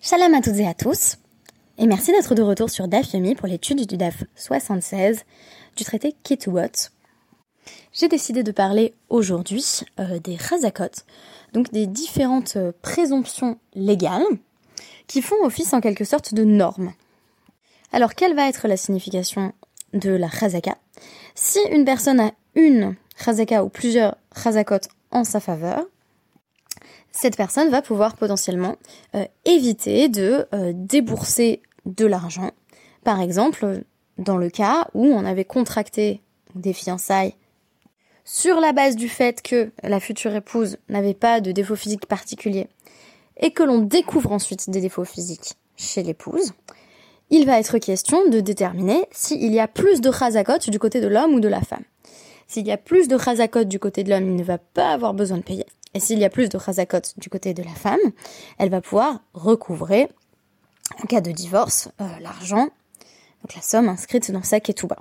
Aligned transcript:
Shalom 0.00 0.32
à 0.32 0.40
toutes 0.40 0.58
et 0.58 0.66
à 0.66 0.74
tous, 0.74 1.16
et 1.76 1.88
merci 1.88 2.12
d'être 2.12 2.36
de 2.36 2.42
retour 2.42 2.70
sur 2.70 2.86
DAF 2.86 3.14
Yomi 3.14 3.34
pour 3.34 3.48
l'étude 3.48 3.84
du 3.84 3.96
DAF 3.96 4.22
76 4.36 5.24
du 5.76 5.82
traité 5.84 6.14
Ketubot. 6.22 6.92
J'ai 7.92 8.06
décidé 8.06 8.44
de 8.44 8.52
parler 8.52 8.94
aujourd'hui 9.08 9.80
euh, 9.98 10.20
des 10.20 10.36
Razakot, 10.36 11.02
donc 11.52 11.72
des 11.72 11.88
différentes 11.88 12.54
euh, 12.54 12.70
présomptions 12.80 13.58
légales 13.74 14.22
qui 15.08 15.20
font 15.20 15.42
office 15.42 15.72
en 15.72 15.80
quelque 15.80 16.04
sorte 16.04 16.32
de 16.32 16.44
normes. 16.44 16.92
Alors, 17.92 18.14
quelle 18.14 18.36
va 18.36 18.48
être 18.48 18.68
la 18.68 18.76
signification 18.76 19.52
de 19.94 20.10
la 20.10 20.28
Razaka 20.28 20.78
Si 21.34 21.58
une 21.72 21.84
personne 21.84 22.20
a 22.20 22.30
une 22.54 22.94
Razaka 23.16 23.64
ou 23.64 23.68
plusieurs 23.68 24.16
Razakot 24.30 24.86
en 25.10 25.24
sa 25.24 25.40
faveur, 25.40 25.84
cette 27.12 27.36
personne 27.36 27.70
va 27.70 27.82
pouvoir 27.82 28.16
potentiellement 28.16 28.76
euh, 29.14 29.24
éviter 29.44 30.08
de 30.08 30.46
euh, 30.54 30.72
débourser 30.74 31.62
de 31.86 32.06
l'argent. 32.06 32.50
Par 33.04 33.20
exemple, 33.20 33.82
dans 34.18 34.36
le 34.36 34.50
cas 34.50 34.88
où 34.94 35.06
on 35.06 35.24
avait 35.24 35.44
contracté 35.44 36.20
des 36.54 36.72
fiançailles 36.72 37.34
sur 38.24 38.60
la 38.60 38.72
base 38.72 38.96
du 38.96 39.08
fait 39.08 39.40
que 39.40 39.70
la 39.82 40.00
future 40.00 40.34
épouse 40.34 40.76
n'avait 40.88 41.14
pas 41.14 41.40
de 41.40 41.50
défaut 41.50 41.76
physique 41.76 42.06
particulier 42.06 42.68
et 43.38 43.52
que 43.52 43.62
l'on 43.62 43.78
découvre 43.78 44.32
ensuite 44.32 44.68
des 44.68 44.80
défauts 44.80 45.04
physiques 45.04 45.54
chez 45.76 46.02
l'épouse, 46.02 46.52
il 47.30 47.46
va 47.46 47.58
être 47.58 47.78
question 47.78 48.28
de 48.28 48.40
déterminer 48.40 49.06
s'il 49.12 49.52
y 49.52 49.60
a 49.60 49.68
plus 49.68 50.00
de 50.00 50.10
chazakot 50.10 50.58
du 50.68 50.78
côté 50.78 51.00
de 51.00 51.08
l'homme 51.08 51.34
ou 51.34 51.40
de 51.40 51.48
la 51.48 51.60
femme. 51.60 51.84
S'il 52.46 52.66
y 52.66 52.72
a 52.72 52.76
plus 52.76 53.08
de 53.08 53.18
chazakot 53.18 53.64
du 53.64 53.78
côté 53.78 54.02
de 54.04 54.10
l'homme, 54.10 54.30
il 54.30 54.36
ne 54.36 54.42
va 54.42 54.58
pas 54.58 54.90
avoir 54.90 55.14
besoin 55.14 55.38
de 55.38 55.42
payer. 55.42 55.66
Et 55.94 56.00
s'il 56.00 56.18
y 56.18 56.24
a 56.24 56.30
plus 56.30 56.48
de 56.48 56.58
chazakot 56.58 57.00
du 57.16 57.30
côté 57.30 57.54
de 57.54 57.62
la 57.62 57.70
femme, 57.70 57.98
elle 58.58 58.70
va 58.70 58.80
pouvoir 58.80 59.20
recouvrer, 59.34 60.08
en 61.02 61.06
cas 61.06 61.20
de 61.20 61.32
divorce, 61.32 61.88
euh, 62.00 62.06
l'argent, 62.20 62.68
donc 63.42 63.54
la 63.54 63.62
somme 63.62 63.88
inscrite 63.88 64.30
dans 64.30 64.42
sa 64.42 64.60
ketouba. 64.60 64.98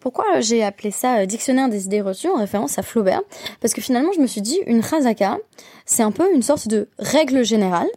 Pourquoi 0.00 0.40
j'ai 0.40 0.62
appelé 0.62 0.90
ça 0.90 1.20
euh, 1.20 1.26
dictionnaire 1.26 1.68
des 1.68 1.86
idées 1.86 2.00
reçues 2.00 2.28
en 2.28 2.36
référence 2.36 2.78
à 2.78 2.82
Flaubert? 2.82 3.22
Parce 3.60 3.74
que 3.74 3.80
finalement, 3.80 4.12
je 4.14 4.20
me 4.20 4.26
suis 4.26 4.42
dit, 4.42 4.60
une 4.66 4.82
chazaka, 4.82 5.38
c'est 5.86 6.02
un 6.02 6.12
peu 6.12 6.32
une 6.32 6.42
sorte 6.42 6.68
de 6.68 6.88
règle 6.98 7.44
générale, 7.44 7.88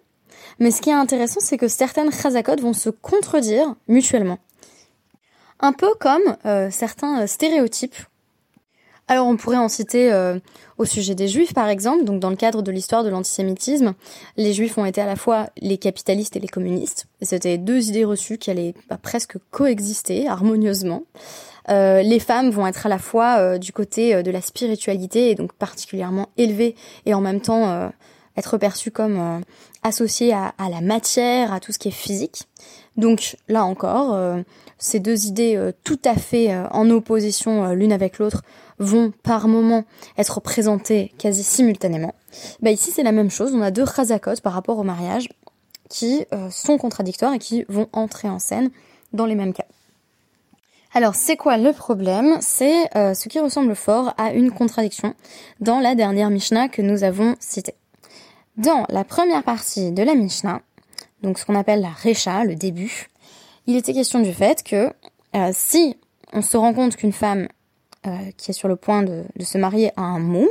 mais 0.59 0.71
ce 0.71 0.81
qui 0.81 0.89
est 0.89 0.93
intéressant, 0.93 1.39
c'est 1.39 1.57
que 1.57 1.67
certaines 1.67 2.11
chazakot 2.11 2.55
vont 2.61 2.73
se 2.73 2.89
contredire 2.89 3.75
mutuellement. 3.87 4.39
Un 5.59 5.73
peu 5.73 5.93
comme 5.99 6.37
euh, 6.45 6.69
certains 6.71 7.27
stéréotypes 7.27 7.95
alors 9.08 9.27
on 9.27 9.38
pourrait 9.38 9.58
en 9.58 9.69
citer 9.69 10.11
euh, 10.11 10.38
au 10.77 10.86
sujet 10.86 11.16
des 11.16 11.30
juifs 11.30 11.53
par 11.53 11.69
exemple, 11.69 12.03
donc 12.03 12.19
dans 12.19 12.30
le 12.30 12.36
cadre 12.36 12.61
de 12.61 12.72
l'histoire 12.72 13.03
de 13.03 13.09
l'antisémitisme, 13.09 13.94
les 14.36 14.53
juifs 14.53 14.77
ont 14.77 14.86
été 14.86 14.99
à 14.99 15.05
la 15.05 15.16
fois 15.16 15.47
les 15.61 15.77
capitalistes 15.77 16.36
et 16.36 16.39
les 16.39 16.47
communistes, 16.47 17.08
c'était 17.22 17.58
deux 17.58 17.88
idées 17.89 18.03
reçues 18.03 18.38
qui 18.38 18.52
allaient 18.52 18.73
bah, 18.89 18.99
presque 19.02 19.38
coexister 19.52 20.27
harmonieusement. 20.27 21.03
Euh, 21.69 22.02
les 22.02 22.19
femmes 22.19 22.49
vont 22.49 22.67
être 22.67 22.86
à 22.86 22.89
la 22.89 22.97
fois 22.97 23.39
euh, 23.39 23.58
du 23.58 23.73
côté 23.73 24.22
de 24.23 24.31
la 24.31 24.41
spiritualité 24.41 25.31
et 25.31 25.36
donc 25.36 25.53
particulièrement 25.53 26.30
élevées 26.38 26.75
et 27.05 27.14
en 27.14 27.21
même 27.21 27.42
temps 27.42 27.92
être 28.36 28.58
perçues 28.58 28.92
comme 28.92 29.42
associées 29.83 30.33
à, 30.33 30.53
à, 30.58 30.69
la 30.69 30.81
matière, 30.81 31.52
à 31.53 31.59
tout 31.59 31.71
ce 31.71 31.80
qui 31.80 31.88
est 31.88 31.92
physique. 31.92 32.44
Donc 32.95 33.36
là 33.47 33.66
encore, 33.66 34.17
ces 34.77 34.99
deux 34.99 35.25
idées 35.25 35.71
tout 35.83 35.99
à 36.05 36.16
fait 36.16 36.55
en 36.71 36.89
opposition 36.89 37.73
l'une 37.73 37.92
avec 37.92 38.19
l'autre 38.19 38.44
vont 38.80 39.11
par 39.23 39.47
moment 39.47 39.83
être 40.17 40.39
présentés 40.39 41.11
quasi 41.17 41.44
simultanément. 41.44 42.14
Bah 42.61 42.72
ici 42.72 42.92
c'est 42.92 43.03
la 43.03 43.11
même 43.11 43.31
chose, 43.31 43.53
on 43.53 43.61
a 43.61 43.72
deux 43.72 43.86
chazakot 43.86 44.42
par 44.44 44.53
rapport 44.53 44.78
au 44.78 44.83
mariage 44.83 45.30
qui 45.89 46.25
euh, 46.33 46.50
sont 46.50 46.78
contradictoires 46.78 47.33
et 47.33 47.39
qui 47.39 47.66
vont 47.70 47.88
entrer 47.94 48.30
en 48.30 48.39
scène 48.39 48.70
dans 49.14 49.25
les 49.25 49.36
mêmes 49.36 49.53
cas. 49.53 49.66
Alors 50.94 51.16
c'est 51.16 51.38
quoi 51.38 51.58
le 51.58 51.73
problème? 51.73 52.38
C'est 52.42 52.95
euh, 52.98 53.14
ce 53.14 53.30
qui 53.30 53.39
ressemble 53.39 53.76
fort 53.76 54.14
à 54.17 54.32
une 54.32 54.52
contradiction 54.52 55.14
dans 55.60 55.80
la 55.80 55.95
dernière 55.95 56.30
Mishnah 56.30 56.70
que 56.70 56.82
nous 56.82 57.04
avons 57.04 57.36
citée. 57.39 57.76
Dans 58.58 58.86
la 58.89 59.04
première 59.04 59.43
partie 59.43 59.92
de 59.92 60.02
la 60.02 60.16
Mishnah, 60.16 60.61
donc 61.21 61.37
ce 61.37 61.45
qu'on 61.45 61.55
appelle 61.55 61.82
la 61.82 61.89
Recha, 61.92 62.43
le 62.43 62.55
début, 62.55 63.10
il 63.67 63.76
était 63.76 63.93
question 63.93 64.20
du 64.20 64.33
fait 64.33 64.64
que 64.64 64.92
euh, 65.36 65.52
si 65.54 65.98
on 66.33 66.42
se 66.42 66.58
rend 66.58 66.73
compte 66.73 66.95
qu'une 66.95 67.14
femme 67.14 67.48
euh, 68.07 68.31
qui 68.37 68.51
est 68.51 68.53
sur 68.53 68.67
le 68.67 68.75
point 68.75 69.03
de, 69.03 69.25
se 69.39 69.57
marier 69.57 69.91
à 69.97 70.01
un 70.01 70.19
moum. 70.19 70.47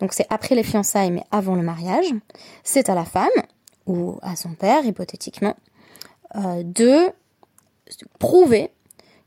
Donc 0.00 0.12
c'est 0.12 0.26
après 0.30 0.54
les 0.54 0.62
fiançailles 0.62 1.10
mais 1.10 1.24
avant 1.30 1.54
le 1.54 1.62
mariage. 1.62 2.06
C'est 2.62 2.88
à 2.88 2.94
la 2.94 3.04
femme 3.04 3.28
ou 3.86 4.18
à 4.22 4.36
son 4.36 4.54
père 4.54 4.84
hypothétiquement 4.84 5.54
euh, 6.36 6.62
de 6.62 7.10
prouver 8.18 8.70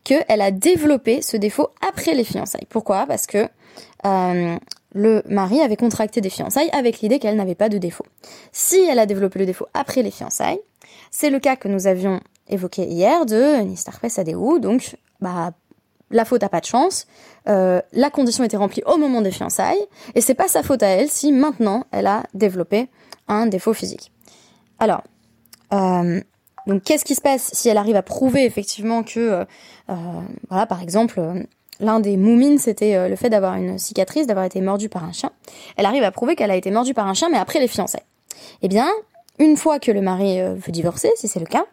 qu'elle 0.04 0.42
a 0.42 0.52
développé 0.52 1.22
ce 1.22 1.36
défaut 1.36 1.70
après 1.88 2.16
les 2.16 2.24
fiançailles. 2.24 2.68
Pourquoi? 2.70 3.06
Parce 3.06 3.28
que 3.28 3.50
euh, 4.06 4.58
le 4.94 5.22
mari 5.28 5.60
avait 5.60 5.76
contracté 5.76 6.22
des 6.22 6.30
fiançailles 6.30 6.70
avec 6.72 7.02
l'idée 7.02 7.20
qu'elle 7.20 7.36
n'avait 7.36 7.56
pas 7.56 7.70
de 7.70 7.78
défaut. 7.78 8.06
Si 8.52 8.80
elle 8.80 9.00
a 9.00 9.06
développé 9.06 9.40
le 9.40 9.46
défaut 9.46 9.68
après 9.74 10.04
les 10.04 10.12
fiançailles, 10.12 10.60
c'est 11.12 11.30
le 11.30 11.40
cas 11.40 11.56
que 11.58 11.68
nous 11.68 11.88
avions 11.88 12.22
évoqué 12.48 12.86
hier 12.86 13.26
de 13.26 13.62
Nistar 13.62 14.00
Adéou, 14.18 14.60
donc 14.60 14.96
bah, 15.20 15.52
la 16.12 16.26
faute 16.26 16.44
a 16.44 16.50
pas 16.50 16.60
de 16.60 16.66
chance, 16.66 17.06
euh, 17.48 17.82
la 17.94 18.10
condition 18.10 18.44
était 18.44 18.58
remplie 18.58 18.84
au 18.86 18.98
moment 18.98 19.22
des 19.22 19.32
fiançailles, 19.32 19.84
et 20.16 20.22
c'est 20.22 20.36
pas 20.36 20.48
sa 20.48 20.64
faute 20.64 20.84
à 20.84 20.88
elle 20.88 21.10
si 21.10 21.32
maintenant 21.32 21.86
elle 21.92 22.08
a 22.08 22.24
développé 22.34 22.90
un 23.28 23.48
défaut 23.48 23.74
physique. 23.74 24.12
Alors, 24.80 25.04
euh, 25.74 26.22
donc 26.66 26.84
qu'est-ce 26.84 27.06
qui 27.06 27.16
se 27.16 27.22
passe 27.22 27.50
si 27.54 27.70
elle 27.70 27.78
arrive 27.78 27.96
à 27.96 28.04
prouver 28.04 28.46
effectivement 28.46 29.04
que, 29.04 29.20
euh, 29.20 29.46
euh 29.90 29.94
voilà, 30.50 30.66
par 30.66 30.82
exemple, 30.82 31.22
l'un 31.80 32.00
des 32.00 32.18
moumines 32.18 32.58
c'était 32.58 33.10
le 33.10 33.16
fait 33.16 33.30
d'avoir 33.30 33.56
une 33.56 33.78
cicatrice, 33.78 34.28
d'avoir 34.28 34.46
été 34.46 34.62
mordue 34.62 34.90
par 34.90 35.04
un 35.04 35.12
chien? 35.12 35.32
Elle 35.76 35.86
arrive 35.86 36.04
à 36.04 36.12
prouver 36.12 36.36
qu'elle 36.36 36.52
a 36.52 36.56
été 36.56 36.72
mordue 36.72 36.94
par 36.94 37.08
un 37.08 37.14
chien, 37.14 37.30
mais 37.30 37.38
après 37.38 37.60
les 37.60 37.68
fiançailles. 37.68 38.02
Eh 38.62 38.68
bien, 38.68 38.88
une 39.40 39.58
fois 39.58 39.80
que 39.80 39.92
le 39.92 40.02
mari 40.02 40.42
veut 40.42 40.72
divorcer, 40.72 41.12
si 41.16 41.28
c'est 41.28 41.40
le 41.40 41.46
cas, 41.46 41.66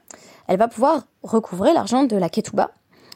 elle 0.48 0.58
va 0.58 0.68
pouvoir 0.68 1.06
recouvrer 1.22 1.72
l'argent 1.72 2.04
de 2.04 2.16
la 2.16 2.28
ketouba 2.28 2.72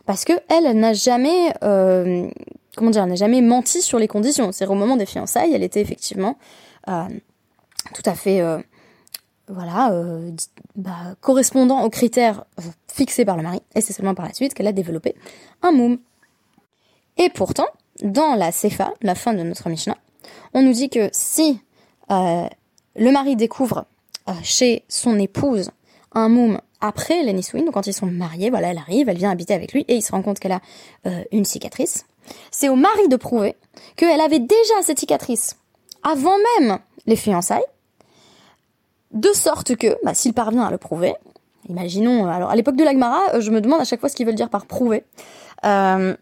parce 0.09 0.25
que 0.25 0.33
elle, 0.49 0.73
n'a 0.79 0.95
jamais, 0.95 1.53
euh, 1.63 2.31
comment 2.77 2.91
dire, 2.91 3.07
n'a 3.07 3.15
jamais 3.15 3.43
menti 3.43 3.83
sur 3.83 3.99
les 3.99 4.09
conditions. 4.09 4.53
C'est 4.53 4.67
au 4.67 4.73
moment 4.73 4.97
des 4.97 5.05
fiançailles, 5.05 5.53
elle 5.53 5.63
était 5.63 5.83
effectivement 5.83 6.39
euh, 6.89 7.05
tout 7.93 8.01
à 8.07 8.15
fait, 8.15 8.41
euh, 8.41 8.57
voilà, 9.49 9.93
bah, 10.77 11.15
correspondant 11.21 11.83
aux 11.83 11.91
critères 11.91 12.47
fixés 12.91 13.27
par 13.27 13.37
le 13.37 13.43
mari. 13.43 13.61
Et 13.75 13.83
c'est 13.83 13.93
seulement 13.93 14.15
par 14.15 14.25
la 14.25 14.33
suite 14.33 14.55
qu'elle 14.55 14.67
a 14.67 14.73
développé 14.73 15.15
un 15.61 15.73
moum. 15.73 15.99
Et 17.19 17.29
pourtant, 17.29 17.69
dans 18.03 18.35
la 18.35 18.51
Sefa, 18.51 18.95
la 19.03 19.15
fin 19.15 19.35
de 19.35 19.43
notre 19.43 19.69
Mishnah, 19.69 19.99
on 20.55 20.63
nous 20.63 20.73
dit 20.73 20.89
que 20.89 21.11
si 21.13 21.61
le 22.09 23.11
mari 23.11 23.37
découvre 23.37 23.85
chez 24.43 24.85
son 24.89 25.19
épouse 25.19 25.71
un 26.15 26.31
moum 26.31 26.63
après 26.81 27.23
Lenny 27.23 27.43
Swin, 27.43 27.65
donc 27.65 27.75
quand 27.75 27.87
ils 27.87 27.93
sont 27.93 28.07
mariés, 28.07 28.51
voilà, 28.51 28.71
elle 28.71 28.79
arrive, 28.79 29.09
elle 29.09 29.19
vient 29.19 29.31
habiter 29.31 29.55
avec 29.55 29.73
lui 29.73 29.85
et 29.89 29.97
il 29.97 30.03
se 30.03 30.13
rend 30.13 30.23
compte 30.23 30.39
qu'elle 30.39 30.53
a 30.53 30.61
euh, 31.07 31.25
une 31.33 31.45
cicatrice. 31.45 32.07
C'est 32.51 32.69
au 32.69 32.77
mari 32.77 33.09
de 33.09 33.17
prouver 33.17 33.57
qu'elle 33.97 34.21
avait 34.21 34.39
déjà 34.39 34.83
cette 34.83 34.99
cicatrice 34.99 35.57
avant 36.03 36.37
même 36.61 36.79
les 37.07 37.17
fiançailles, 37.17 37.65
de 39.13 39.33
sorte 39.33 39.77
que, 39.77 39.97
bah, 40.05 40.15
s'il 40.15 40.35
parvient 40.35 40.65
à 40.65 40.71
le 40.71 40.79
prouver, 40.79 41.15
imaginons, 41.69 42.27
alors 42.27 42.51
à 42.51 42.57
l'époque 42.57 42.77
de 42.77 42.85
l'Agmara, 42.85 43.35
euh, 43.35 43.41
je 43.41 43.51
me 43.51 43.61
demande 43.61 43.81
à 43.81 43.85
chaque 43.85 44.01
fois 44.01 44.09
ce 44.09 44.17
qu'ils 44.17 44.27
veulent 44.27 44.35
dire 44.35 44.51
par 44.51 44.67
prouver. 44.67 45.05
Euh, 45.65 46.17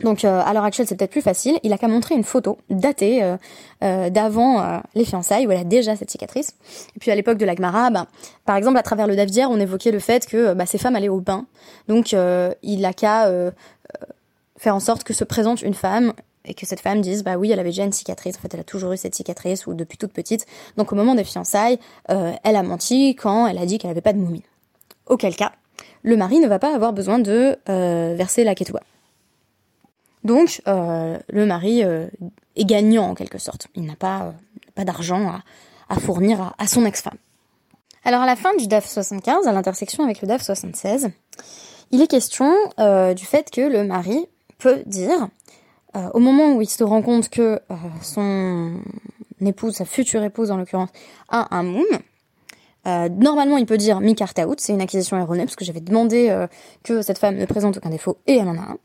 donc 0.00 0.24
euh, 0.24 0.40
à 0.44 0.52
l'heure 0.52 0.64
actuelle, 0.64 0.86
c'est 0.86 0.96
peut-être 0.96 1.10
plus 1.10 1.22
facile. 1.22 1.58
Il 1.62 1.72
a 1.72 1.78
qu'à 1.78 1.88
montrer 1.88 2.14
une 2.14 2.24
photo 2.24 2.58
datée 2.70 3.22
euh, 3.22 3.36
euh, 3.82 4.10
d'avant 4.10 4.82
les 4.94 5.04
fiançailles 5.04 5.46
où 5.46 5.50
elle 5.50 5.58
a 5.58 5.64
déjà 5.64 5.96
cette 5.96 6.10
cicatrice. 6.10 6.54
Et 6.96 7.00
puis 7.00 7.10
à 7.10 7.14
l'époque 7.14 7.38
de 7.38 7.44
l'Agmara, 7.44 7.90
ben, 7.90 8.06
par 8.44 8.56
exemple 8.56 8.78
à 8.78 8.82
travers 8.82 9.06
le 9.06 9.16
Davdière, 9.16 9.50
on 9.50 9.58
évoquait 9.58 9.90
le 9.90 9.98
fait 9.98 10.26
que 10.26 10.54
bah, 10.54 10.66
ces 10.66 10.78
femmes 10.78 10.96
allaient 10.96 11.08
au 11.08 11.20
bain. 11.20 11.46
Donc 11.88 12.14
il 12.62 12.84
a 12.84 12.92
qu'à 12.92 13.30
faire 14.56 14.74
en 14.74 14.80
sorte 14.80 15.04
que 15.04 15.14
se 15.14 15.24
présente 15.24 15.62
une 15.62 15.74
femme 15.74 16.12
et 16.44 16.54
que 16.54 16.66
cette 16.66 16.80
femme 16.80 17.00
dise 17.00 17.22
bah 17.24 17.36
oui 17.36 17.50
elle 17.52 17.60
avait 17.60 17.70
déjà 17.70 17.84
une 17.84 17.92
cicatrice 17.92 18.36
en 18.36 18.40
fait 18.40 18.54
elle 18.54 18.60
a 18.60 18.64
toujours 18.64 18.92
eu 18.92 18.96
cette 18.96 19.14
cicatrice 19.14 19.66
ou 19.66 19.74
depuis 19.74 19.98
toute 19.98 20.12
petite 20.12 20.46
donc 20.76 20.92
au 20.92 20.96
moment 20.96 21.14
des 21.14 21.22
fiançailles 21.22 21.78
elle 22.08 22.56
a 22.56 22.62
menti 22.62 23.14
quand 23.14 23.46
elle 23.46 23.58
a 23.58 23.66
dit 23.66 23.78
qu'elle 23.78 23.90
avait 23.90 24.00
pas 24.00 24.12
de 24.12 24.18
moumine 24.18 24.42
auquel 25.06 25.36
cas 25.36 25.52
le 26.02 26.16
mari 26.16 26.40
ne 26.40 26.48
va 26.48 26.58
pas 26.58 26.74
avoir 26.74 26.92
besoin 26.92 27.18
de 27.18 27.56
verser 27.66 28.44
la 28.44 28.54
ketouba 28.54 28.80
donc 30.28 30.62
euh, 30.68 31.18
le 31.28 31.46
mari 31.46 31.82
euh, 31.82 32.06
est 32.54 32.64
gagnant 32.64 33.10
en 33.10 33.14
quelque 33.14 33.38
sorte. 33.38 33.66
Il 33.74 33.84
n'a 33.84 33.96
pas, 33.96 34.34
euh, 34.78 34.84
d'argent 34.84 35.32
à, 35.88 35.98
fournir 35.98 36.54
à, 36.58 36.66
son 36.68 36.84
ex-femme. 36.84 37.16
Alors 38.04 38.20
à 38.20 38.26
la 38.26 38.36
fin 38.36 38.54
du 38.56 38.68
DAF 38.68 38.86
75, 38.86 39.48
à 39.48 39.52
l'intersection 39.52 40.04
avec 40.04 40.20
le 40.22 40.28
DAF 40.28 40.42
76, 40.42 41.10
il 41.90 42.00
est 42.00 42.06
question 42.06 42.54
du 42.78 43.24
fait 43.24 43.50
que 43.50 43.62
le 43.62 43.82
mari 43.82 44.26
peut 44.58 44.82
dire, 44.86 45.28
au 46.14 46.20
moment 46.20 46.52
où 46.52 46.62
il 46.62 46.68
se 46.68 46.84
rend 46.84 47.02
compte 47.02 47.28
que 47.28 47.58
son 48.02 48.80
épouse, 49.40 49.74
sa 49.76 49.84
future 49.84 50.22
épouse 50.22 50.50
en 50.50 50.58
l'occurrence, 50.58 50.90
a 51.28 51.56
un 51.56 51.62
moum, 51.62 51.86
normalement, 52.84 53.56
il 53.56 53.66
peut 53.66 53.78
dire 53.78 54.00
mikartaout, 54.00 54.56
c'est 54.58 54.74
une 54.74 54.82
acquisition 54.82 55.18
erronée, 55.18 55.44
parce 55.44 55.56
que 55.56 55.64
j'avais 55.64 55.80
demandé 55.80 56.46
que 56.84 57.02
cette 57.02 57.18
femme 57.18 57.36
ne 57.36 57.46
présente 57.46 57.78
aucun 57.78 57.90
défaut, 57.90 58.18
et 58.26 58.36
elle 58.36 58.48
en 58.48 58.58
a 58.58 58.62
un. 58.62 58.78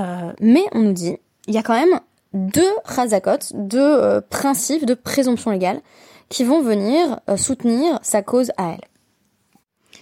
Euh, 0.00 0.32
mais 0.40 0.64
on 0.72 0.80
nous 0.80 0.92
dit, 0.92 1.16
il 1.46 1.54
y 1.54 1.58
a 1.58 1.62
quand 1.62 1.78
même 1.78 2.00
deux 2.32 2.72
chazakot, 2.92 3.54
deux 3.54 4.20
principes 4.30 4.86
de 4.86 4.94
présomption 4.94 5.50
légale, 5.50 5.80
qui 6.28 6.44
vont 6.44 6.62
venir 6.62 7.20
soutenir 7.36 7.98
sa 8.02 8.22
cause 8.22 8.52
à 8.56 8.72
elle. 8.72 10.00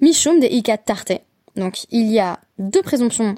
Mishum 0.00 0.40
de 0.40 0.46
ikat 0.46 0.78
tarte. 0.78 1.12
Donc, 1.56 1.86
il 1.90 2.10
y 2.10 2.20
a 2.20 2.38
deux 2.58 2.82
présomptions 2.82 3.34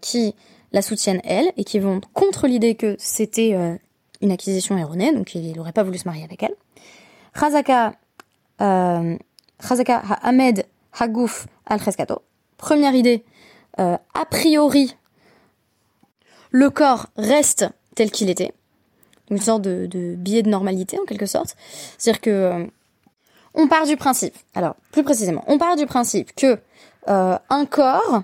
qui 0.00 0.34
la 0.72 0.82
soutiennent 0.82 1.20
elle, 1.22 1.52
et 1.56 1.62
qui 1.64 1.78
vont 1.78 2.00
contre 2.14 2.48
l'idée 2.48 2.74
que 2.74 2.96
c'était 2.98 3.78
une 4.22 4.32
acquisition 4.32 4.76
erronée, 4.78 5.12
donc 5.12 5.34
il 5.34 5.54
n'aurait 5.54 5.72
pas 5.72 5.82
voulu 5.82 5.98
se 5.98 6.08
marier 6.08 6.24
avec 6.24 6.42
elle. 6.42 6.54
Chazaka 7.38 7.94
euh, 8.60 9.16
Chazaka 9.60 9.98
Ahmed 10.22 10.66
Hagouf 10.98 11.46
al. 11.66 11.80
Première 12.56 12.94
idée, 12.94 13.24
euh, 13.80 13.96
a 14.14 14.24
priori, 14.26 14.94
le 16.52 16.70
corps 16.70 17.08
reste 17.16 17.66
tel 17.96 18.10
qu'il 18.10 18.30
était. 18.30 18.52
Une 19.30 19.38
sorte 19.38 19.62
de, 19.62 19.86
de, 19.86 20.14
billet 20.14 20.42
de 20.42 20.48
normalité 20.48 20.98
en 21.00 21.04
quelque 21.04 21.26
sorte. 21.26 21.56
C'est-à-dire 21.98 22.20
que 22.20 22.30
euh, 22.30 22.66
on 23.54 23.66
part 23.66 23.86
du 23.86 23.96
principe, 23.96 24.34
alors 24.54 24.76
plus 24.92 25.02
précisément, 25.02 25.42
on 25.48 25.58
part 25.58 25.76
du 25.76 25.86
principe 25.86 26.34
que 26.34 26.58
un 27.08 27.66
corps 27.66 28.22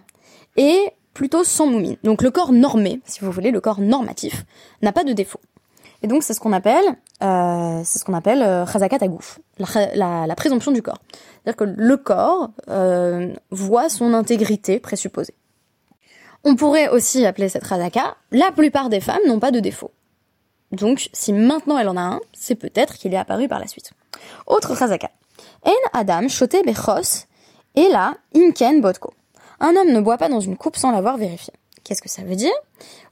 est 0.57 0.93
plutôt 1.19 1.43
sans 1.43 1.67
moumine. 1.67 1.97
Donc 2.05 2.23
le 2.23 2.31
corps 2.31 2.53
normé, 2.53 3.01
si 3.05 3.21
vous 3.21 3.33
voulez, 3.33 3.51
le 3.51 3.61
corps 3.61 3.81
normatif, 3.81 4.45
n'a 4.83 4.93
pas 4.93 5.03
de 5.03 5.13
défaut. 5.13 5.41
Et 6.03 6.07
donc 6.07 6.23
c'est 6.23 6.33
ce 6.33 6.39
qu'on 6.39 6.53
appelle, 6.53 6.85
euh, 7.23 7.81
c'est 7.85 7.99
ce 7.99 8.05
qu'on 8.05 8.15
appelle 8.15 8.43
euh, 8.43 8.65
la, 9.59 10.27
la, 10.27 10.35
présomption 10.37 10.71
du 10.71 10.81
corps. 10.81 10.99
C'est-à-dire 11.43 11.57
que 11.57 11.65
le 11.65 11.97
corps 11.97 12.51
euh, 12.69 13.33
voit 13.51 13.89
son 13.89 14.15
intégrité 14.15 14.79
présupposée. 14.79 15.35
On 16.49 16.57
pourrait 16.57 16.89
aussi 16.89 17.27
appeler 17.27 17.51
cette 17.51 17.69
chazaka, 17.69 18.17
la 18.31 18.51
plupart 18.53 18.89
des 18.89 19.01
femmes 19.01 19.21
n'ont 19.27 19.39
pas 19.39 19.51
de 19.51 19.61
défaut. 19.61 19.91
Donc 20.73 21.11
si 21.13 21.35
maintenant 21.35 21.77
elle 21.77 21.91
en 21.91 21.97
a 21.99 22.01
un, 22.01 22.21
c'est 22.33 22.55
peut-être 22.55 22.95
qu'il 22.97 23.13
est 23.13 23.19
apparu 23.19 23.49
par 23.49 23.59
la 23.59 23.67
suite. 23.67 23.93
Autre 24.47 24.75
chazaka. 24.75 25.11
En 25.63 25.75
Adam 25.93 26.27
shote 26.29 26.57
bechos 26.65 27.27
et 27.75 27.91
là 27.91 28.15
inken 28.35 28.81
botko. 28.81 29.13
Un 29.61 29.77
homme 29.77 29.93
ne 29.93 30.01
boit 30.01 30.17
pas 30.17 30.31
dans 30.31 30.41
une 30.41 30.57
coupe 30.57 30.77
sans 30.77 30.91
l'avoir 30.91 31.19
vérifié. 31.19 31.53
Qu'est-ce 31.85 32.01
que 32.01 32.09
ça 32.09 32.23
veut 32.23 32.35
dire? 32.35 32.55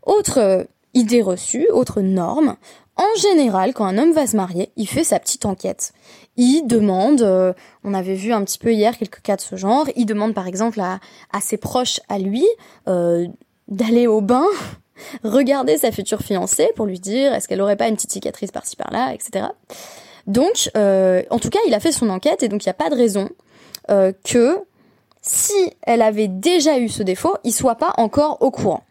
Autre 0.02 0.66
idée 0.94 1.20
reçue, 1.20 1.68
autre 1.70 2.00
norme. 2.00 2.56
En 2.96 3.20
général, 3.20 3.74
quand 3.74 3.84
un 3.84 3.98
homme 3.98 4.12
va 4.12 4.26
se 4.26 4.36
marier, 4.36 4.70
il 4.76 4.88
fait 4.88 5.04
sa 5.04 5.18
petite 5.18 5.44
enquête. 5.44 5.92
Il 6.38 6.66
demande, 6.66 7.20
euh, 7.20 7.52
on 7.84 7.92
avait 7.92 8.14
vu 8.14 8.32
un 8.32 8.42
petit 8.42 8.58
peu 8.58 8.72
hier 8.72 8.96
quelques 8.96 9.20
cas 9.20 9.36
de 9.36 9.42
ce 9.42 9.56
genre, 9.56 9.86
il 9.96 10.06
demande 10.06 10.34
par 10.34 10.46
exemple 10.46 10.80
à, 10.80 10.98
ses 11.40 11.58
proches 11.58 12.00
à 12.08 12.18
lui 12.18 12.44
euh, 12.88 13.26
d'aller 13.68 14.06
au 14.06 14.22
bain, 14.22 14.46
regarder 15.24 15.76
sa 15.76 15.92
future 15.92 16.20
fiancée 16.20 16.70
pour 16.74 16.86
lui 16.86 16.98
dire 16.98 17.34
est-ce 17.34 17.48
qu'elle 17.48 17.60
aurait 17.60 17.76
pas 17.76 17.88
une 17.88 17.96
petite 17.96 18.12
cicatrice 18.12 18.50
par-ci 18.50 18.76
par-là, 18.76 19.12
etc. 19.12 19.46
Donc, 20.26 20.70
euh, 20.76 21.22
en 21.30 21.38
tout 21.38 21.50
cas, 21.50 21.60
il 21.66 21.74
a 21.74 21.80
fait 21.80 21.92
son 21.92 22.08
enquête 22.08 22.42
et 22.42 22.48
donc 22.48 22.64
il 22.64 22.68
n'y 22.68 22.72
a 22.72 22.74
pas 22.74 22.90
de 22.90 22.96
raison 22.96 23.28
que 24.24 24.58
si 25.22 25.72
elle 25.82 26.02
avait 26.02 26.26
déjà 26.26 26.78
eu 26.78 26.88
ce 26.88 27.04
défaut, 27.04 27.36
il 27.44 27.52
soit 27.52 27.76
pas 27.76 27.94
encore 27.98 28.38
au 28.40 28.50
courant. 28.50 28.82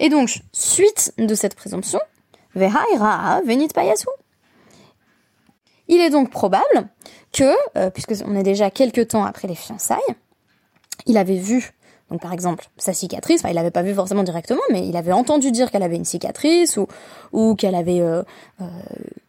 Et 0.00 0.08
donc, 0.08 0.40
suite 0.52 1.12
de 1.18 1.34
cette 1.34 1.54
présomption, 1.54 2.00
venit 2.54 3.68
payasu. 3.68 4.06
Il 5.88 6.00
est 6.00 6.10
donc 6.10 6.30
probable 6.30 6.88
que, 7.32 7.54
euh, 7.76 7.90
puisque 7.90 8.14
on 8.26 8.34
est 8.36 8.42
déjà 8.42 8.70
quelques 8.70 9.08
temps 9.08 9.24
après 9.24 9.48
les 9.48 9.54
fiançailles, 9.54 9.98
il 11.06 11.18
avait 11.18 11.36
vu, 11.36 11.72
donc 12.10 12.22
par 12.22 12.32
exemple, 12.32 12.68
sa 12.78 12.92
cicatrice, 12.92 13.40
enfin 13.40 13.50
il 13.50 13.54
l'avait 13.54 13.70
pas 13.70 13.82
vu 13.82 13.94
forcément 13.94 14.22
directement, 14.22 14.62
mais 14.70 14.86
il 14.86 14.96
avait 14.96 15.12
entendu 15.12 15.50
dire 15.50 15.70
qu'elle 15.70 15.82
avait 15.82 15.96
une 15.96 16.04
cicatrice 16.04 16.76
ou, 16.76 16.86
ou 17.32 17.54
qu'elle 17.54 17.74
avait 17.74 18.00
euh, 18.00 18.22
euh, 18.62 18.64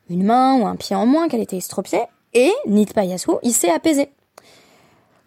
une 0.09 0.23
main 0.23 0.55
ou 0.55 0.65
un 0.65 0.75
pied 0.75 0.95
en 0.95 1.05
moins, 1.05 1.27
qu'elle 1.27 1.41
était 1.41 1.57
estropiée, 1.57 2.03
et 2.33 2.51
Nit 2.67 2.87
Payasu, 2.87 3.31
il 3.43 3.53
s'est 3.53 3.71
apaisé. 3.71 4.09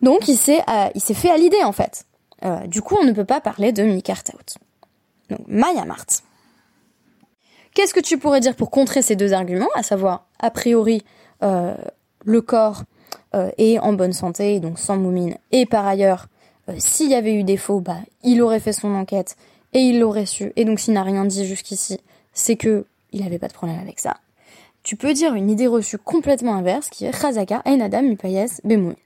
Donc 0.00 0.28
il 0.28 0.36
s'est 0.36 0.62
il 0.94 1.00
fait 1.00 1.30
à 1.30 1.36
l'idée 1.36 1.64
en 1.64 1.72
fait. 1.72 2.04
du 2.66 2.82
coup, 2.82 2.96
on 3.00 3.04
ne 3.04 3.10
peut 3.10 3.24
pas 3.24 3.40
parler 3.40 3.72
de 3.72 3.82
Mikartaout. 3.82 4.58
Donc, 5.30 5.40
Maya 5.46 5.84
Mart. 5.84 6.22
Qu'est-ce 7.74 7.94
que 7.94 8.00
tu 8.00 8.18
pourrais 8.18 8.40
dire 8.40 8.56
pour 8.56 8.70
contrer 8.70 9.02
ces 9.02 9.14
deux 9.14 9.32
arguments, 9.32 9.68
à 9.74 9.82
savoir, 9.82 10.26
a 10.40 10.50
priori, 10.50 11.04
euh, 11.44 11.76
le 12.24 12.40
corps 12.40 12.82
euh, 13.34 13.50
est 13.58 13.78
en 13.78 13.92
bonne 13.92 14.12
santé, 14.12 14.58
donc 14.58 14.78
sans 14.78 14.96
moumine, 14.96 15.36
et 15.52 15.66
par 15.66 15.86
ailleurs, 15.86 16.26
euh, 16.68 16.74
s'il 16.78 17.10
y 17.10 17.14
avait 17.14 17.34
eu 17.34 17.44
défaut, 17.44 17.80
bah, 17.80 17.98
il 18.24 18.42
aurait 18.42 18.60
fait 18.60 18.72
son 18.72 18.94
enquête 18.94 19.36
et 19.74 19.80
il 19.80 20.00
l'aurait 20.00 20.26
su, 20.26 20.52
et 20.56 20.64
donc 20.64 20.80
s'il 20.80 20.94
n'a 20.94 21.02
rien 21.02 21.24
dit 21.24 21.46
jusqu'ici, 21.46 22.00
c'est 22.32 22.56
que 22.56 22.84
il 23.12 23.22
n'avait 23.22 23.38
pas 23.38 23.48
de 23.48 23.52
problème 23.52 23.78
avec 23.78 24.00
ça. 24.00 24.16
Tu 24.82 24.96
peux 24.96 25.12
dire 25.12 25.34
une 25.34 25.50
idée 25.50 25.66
reçue 25.66 25.98
complètement 25.98 26.54
inverse 26.54 26.88
qui 26.88 27.04
est 27.04 27.12
Chazaka 27.12 27.62
en 27.64 27.80
Adam 27.80 28.02
Mupayes 28.02 28.60
Bemoun. 28.64 28.96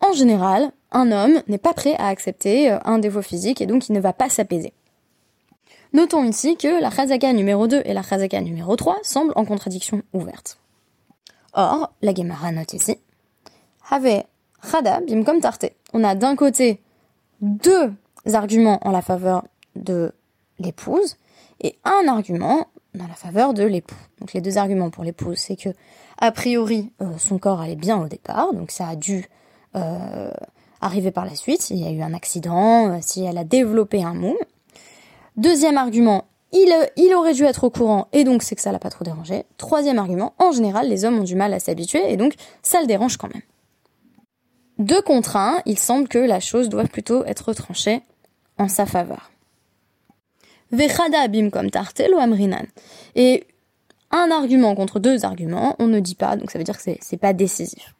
En 0.00 0.12
général, 0.12 0.72
un 0.90 1.12
homme 1.12 1.42
n'est 1.48 1.58
pas 1.58 1.74
prêt 1.74 1.94
à 1.98 2.08
accepter 2.08 2.70
un 2.84 2.98
défaut 2.98 3.22
physique 3.22 3.60
et 3.60 3.66
donc 3.66 3.88
il 3.88 3.92
ne 3.92 4.00
va 4.00 4.12
pas 4.12 4.28
s'apaiser. 4.28 4.72
Notons 5.98 6.22
ici 6.22 6.56
que 6.56 6.80
la 6.80 6.90
chazaka 6.90 7.32
numéro 7.32 7.66
2 7.66 7.82
et 7.84 7.92
la 7.92 8.04
chazaka 8.04 8.40
numéro 8.40 8.76
3 8.76 8.98
semblent 9.02 9.32
en 9.34 9.44
contradiction 9.44 10.02
ouverte. 10.12 10.60
Or, 11.54 11.92
la 12.02 12.14
Gemara 12.14 12.52
note 12.52 12.72
ici, 12.72 12.98
Have 13.90 14.22
chada 14.62 15.00
bimkom 15.00 15.40
tarte. 15.40 15.72
On 15.92 16.04
a 16.04 16.14
d'un 16.14 16.36
côté 16.36 16.80
deux 17.40 17.92
arguments 18.32 18.78
en 18.86 18.92
la 18.92 19.02
faveur 19.02 19.42
de 19.74 20.12
l'épouse 20.60 21.16
et 21.60 21.76
un 21.82 22.06
argument 22.06 22.68
en 22.96 23.08
la 23.08 23.14
faveur 23.14 23.52
de 23.52 23.64
l'époux. 23.64 23.98
Donc 24.20 24.34
les 24.34 24.40
deux 24.40 24.56
arguments 24.56 24.90
pour 24.90 25.02
l'épouse, 25.02 25.38
c'est 25.38 25.56
que 25.56 25.70
a 26.18 26.30
priori 26.30 26.92
euh, 27.02 27.18
son 27.18 27.38
corps 27.38 27.60
allait 27.60 27.74
bien 27.74 28.00
au 28.00 28.06
départ, 28.06 28.54
donc 28.54 28.70
ça 28.70 28.86
a 28.86 28.94
dû 28.94 29.26
euh, 29.74 30.30
arriver 30.80 31.10
par 31.10 31.24
la 31.24 31.34
suite. 31.34 31.70
Il 31.70 31.78
y 31.78 31.88
a 31.88 31.90
eu 31.90 32.02
un 32.02 32.14
accident, 32.14 32.92
euh, 32.92 32.98
si 33.00 33.24
elle 33.24 33.36
a 33.36 33.42
développé 33.42 34.04
un 34.04 34.14
moum. 34.14 34.36
Deuxième 35.38 35.78
argument, 35.78 36.24
il, 36.50 37.14
aurait 37.14 37.32
dû 37.32 37.44
être 37.44 37.62
au 37.62 37.70
courant 37.70 38.08
et 38.12 38.24
donc 38.24 38.42
c'est 38.42 38.56
que 38.56 38.60
ça 38.60 38.72
l'a 38.72 38.80
pas 38.80 38.90
trop 38.90 39.04
dérangé. 39.04 39.44
Troisième 39.56 40.00
argument, 40.00 40.34
en 40.38 40.50
général, 40.50 40.88
les 40.88 41.04
hommes 41.04 41.20
ont 41.20 41.24
du 41.24 41.36
mal 41.36 41.54
à 41.54 41.60
s'habituer 41.60 42.12
et 42.12 42.16
donc 42.16 42.34
ça 42.60 42.80
le 42.80 42.88
dérange 42.88 43.16
quand 43.18 43.32
même. 43.32 43.42
Deux 44.78 45.00
contre 45.00 45.36
un, 45.36 45.62
il 45.64 45.78
semble 45.78 46.08
que 46.08 46.18
la 46.18 46.40
chose 46.40 46.68
doit 46.68 46.82
plutôt 46.84 47.24
être 47.24 47.52
tranchée 47.52 48.02
en 48.58 48.66
sa 48.66 48.84
faveur. 48.84 49.30
Vechada 50.72 51.28
bim 51.28 51.50
comme 51.50 51.70
tartel 51.70 52.14
amrinan. 52.14 52.66
Et 53.14 53.46
un 54.10 54.32
argument 54.32 54.74
contre 54.74 54.98
deux 54.98 55.24
arguments, 55.24 55.76
on 55.78 55.86
ne 55.86 56.00
dit 56.00 56.16
pas, 56.16 56.34
donc 56.34 56.50
ça 56.50 56.58
veut 56.58 56.64
dire 56.64 56.76
que 56.76 56.96
c'est 57.00 57.16
pas 57.16 57.32
décisif. 57.32 57.94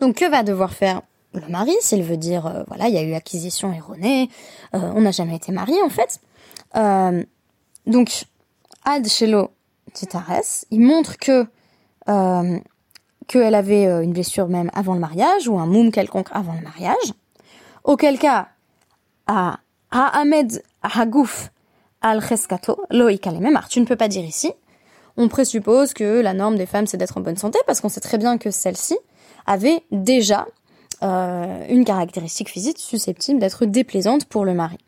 Donc 0.00 0.16
que 0.16 0.30
va 0.30 0.42
devoir 0.42 0.74
faire 0.74 1.00
le 1.34 1.48
mari, 1.48 1.74
s'il 1.80 2.02
veut 2.02 2.16
dire, 2.16 2.46
euh, 2.46 2.62
voilà, 2.68 2.88
il 2.88 2.94
y 2.94 2.98
a 2.98 3.02
eu 3.02 3.14
acquisition 3.14 3.72
erronée, 3.72 4.28
euh, 4.74 4.92
on 4.94 5.00
n'a 5.02 5.10
jamais 5.10 5.36
été 5.36 5.52
marié 5.52 5.80
en 5.82 5.88
fait. 5.88 6.20
Euh, 6.76 7.22
donc, 7.86 8.24
Ad 8.84 9.06
Shelo 9.06 9.50
Titares, 9.92 10.64
il 10.70 10.80
montre 10.80 11.16
que 11.18 11.46
qu'elle 13.28 13.54
avait 13.54 13.84
une 13.84 14.12
blessure 14.12 14.48
même 14.48 14.70
avant 14.74 14.94
le 14.94 15.00
mariage, 15.00 15.46
ou 15.46 15.56
un 15.58 15.66
moum 15.66 15.92
quelconque 15.92 16.28
avant 16.32 16.54
le 16.54 16.60
mariage, 16.60 17.14
auquel 17.84 18.18
cas, 18.18 18.48
à 19.28 19.60
Ahmed 19.90 20.62
Hagouf 20.82 21.50
al-Cheskato, 22.00 22.82
loïka 22.90 23.30
tu 23.70 23.80
ne 23.80 23.86
peux 23.86 23.94
pas 23.94 24.08
dire 24.08 24.24
ici, 24.24 24.52
on 25.16 25.28
présuppose 25.28 25.94
que 25.94 26.20
la 26.20 26.34
norme 26.34 26.56
des 26.56 26.66
femmes 26.66 26.88
c'est 26.88 26.96
d'être 26.96 27.16
en 27.16 27.20
bonne 27.20 27.36
santé, 27.36 27.58
parce 27.66 27.80
qu'on 27.80 27.88
sait 27.88 28.00
très 28.00 28.18
bien 28.18 28.36
que 28.36 28.50
celle-ci 28.50 28.98
avait 29.46 29.84
déjà 29.92 30.46
euh, 31.02 31.66
une 31.68 31.84
caractéristique 31.84 32.48
physique 32.48 32.78
susceptible 32.78 33.40
d'être 33.40 33.64
déplaisante 33.64 34.26
pour 34.26 34.44
le 34.44 34.54
mari. 34.54 34.78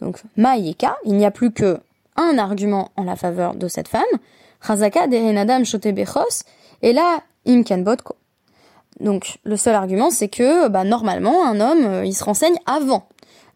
Donc, 0.00 0.22
Maïeka, 0.36 0.96
il 1.04 1.14
n'y 1.14 1.26
a 1.26 1.30
plus 1.30 1.52
que 1.52 1.80
un 2.16 2.38
argument 2.38 2.90
en 2.96 3.04
la 3.04 3.16
faveur 3.16 3.54
de 3.54 3.68
cette 3.68 3.88
femme, 3.88 4.02
Chazaka 4.66 5.06
derenadam 5.06 5.64
shotebechos, 5.64 6.44
et 6.82 6.92
là, 6.92 7.20
imken 7.46 7.84
botko. 7.84 8.16
Donc, 9.00 9.38
le 9.44 9.56
seul 9.56 9.74
argument, 9.74 10.10
c'est 10.10 10.28
que, 10.28 10.68
bah, 10.68 10.84
normalement, 10.84 11.44
un 11.46 11.60
homme, 11.60 11.84
euh, 11.84 12.06
il 12.06 12.14
se 12.14 12.24
renseigne 12.24 12.56
avant. 12.64 13.06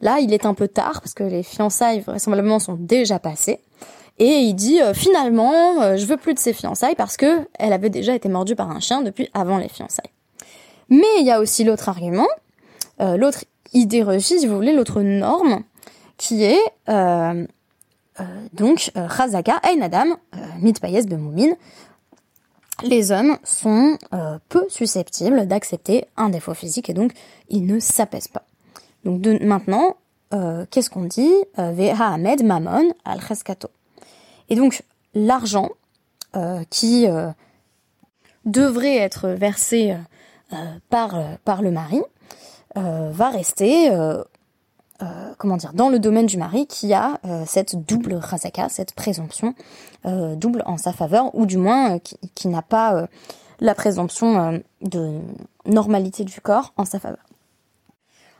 Là, 0.00 0.18
il 0.20 0.34
est 0.34 0.44
un 0.44 0.54
peu 0.54 0.68
tard, 0.68 1.00
parce 1.00 1.14
que 1.14 1.24
les 1.24 1.42
fiançailles, 1.42 2.00
vraisemblablement, 2.00 2.58
sont 2.58 2.76
déjà 2.78 3.18
passées. 3.18 3.60
Et 4.18 4.40
il 4.40 4.54
dit, 4.54 4.82
euh, 4.82 4.92
finalement, 4.92 5.96
je 5.96 6.04
veux 6.04 6.16
plus 6.16 6.34
de 6.34 6.38
ses 6.38 6.52
fiançailles, 6.52 6.96
parce 6.96 7.16
que 7.16 7.48
elle 7.58 7.72
avait 7.72 7.90
déjà 7.90 8.14
été 8.14 8.28
mordue 8.28 8.56
par 8.56 8.70
un 8.70 8.80
chien 8.80 9.00
depuis 9.00 9.30
avant 9.32 9.58
les 9.58 9.68
fiançailles. 9.68 10.10
Mais 10.88 11.20
il 11.20 11.26
y 11.26 11.30
a 11.30 11.40
aussi 11.40 11.64
l'autre 11.64 11.88
argument, 11.88 12.28
euh, 13.00 13.16
l'autre 13.16 13.44
reçue, 13.74 14.38
si 14.38 14.46
vous 14.46 14.56
voulez, 14.56 14.72
l'autre 14.72 15.02
norme, 15.02 15.62
qui 16.16 16.44
est 16.44 16.60
euh, 16.88 17.46
euh, 18.20 18.24
donc 18.52 18.90
Chazaka 18.94 19.60
Ein 19.62 19.82
Adam 19.82 20.16
Mit 20.60 20.74
Bemumin. 20.82 21.54
les 22.82 23.12
hommes 23.12 23.38
sont 23.44 23.98
peu 24.48 24.64
susceptibles 24.68 25.46
d'accepter 25.46 26.06
un 26.16 26.30
défaut 26.30 26.54
physique 26.54 26.88
et 26.88 26.94
donc 26.94 27.12
ils 27.48 27.66
ne 27.66 27.78
s'apaisent 27.78 28.28
pas. 28.28 28.44
Donc 29.04 29.20
de, 29.20 29.38
maintenant, 29.44 29.96
qu'est-ce 30.70 30.90
qu'on 30.90 31.04
dit 31.04 31.32
Veha 31.56 32.14
Ahmed 32.14 32.44
Mamon 32.44 32.92
al. 33.04 33.20
Et 34.48 34.56
donc 34.56 34.82
l'argent 35.14 35.68
qui 36.70 37.06
devrait 38.44 38.96
être 38.96 39.28
versé 39.28 39.96
par, 40.88 41.16
par 41.44 41.62
le 41.62 41.70
mari 41.70 42.00
va 42.74 43.30
rester 43.30 43.90
euh, 45.00 45.32
comment 45.38 45.56
dire, 45.56 45.74
dans 45.74 45.90
le 45.90 46.00
domaine 46.00 46.26
du 46.26 46.38
mari 46.38 46.66
qui 46.66 46.92
a 46.92 47.20
euh, 47.24 47.44
cette 47.46 47.76
double 47.86 48.14
razaka, 48.14 48.68
cette 48.68 48.94
présomption 48.94 49.54
euh, 50.06 50.34
double 50.34 50.64
en 50.66 50.76
sa 50.76 50.92
faveur, 50.92 51.32
ou 51.36 51.46
du 51.46 51.56
moins 51.56 52.00
qui, 52.00 52.48
n'a 52.48 52.62
pas 52.62 53.06
la 53.60 53.74
présomption 53.76 54.60
de 54.82 55.20
normalité 55.66 56.24
du 56.24 56.40
corps 56.40 56.72
en 56.76 56.84
sa 56.84 56.98
faveur. 56.98 57.24